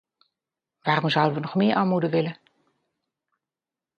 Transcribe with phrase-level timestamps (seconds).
[0.81, 2.37] Waarom zouden we nog meer armoede willen?